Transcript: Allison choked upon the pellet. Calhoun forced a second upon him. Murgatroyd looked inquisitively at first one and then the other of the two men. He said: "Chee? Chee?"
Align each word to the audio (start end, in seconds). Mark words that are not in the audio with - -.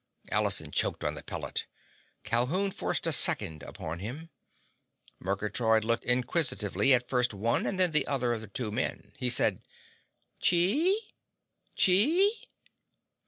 Allison 0.31 0.71
choked 0.71 1.03
upon 1.03 1.13
the 1.13 1.21
pellet. 1.21 1.67
Calhoun 2.23 2.71
forced 2.71 3.05
a 3.05 3.11
second 3.11 3.61
upon 3.61 3.99
him. 3.99 4.31
Murgatroyd 5.19 5.83
looked 5.83 6.05
inquisitively 6.05 6.91
at 6.91 7.07
first 7.07 7.35
one 7.35 7.67
and 7.67 7.79
then 7.79 7.91
the 7.91 8.07
other 8.07 8.33
of 8.33 8.41
the 8.41 8.47
two 8.47 8.71
men. 8.71 9.13
He 9.19 9.29
said: 9.29 9.61
"Chee? 10.39 10.99
Chee?" 11.75 12.47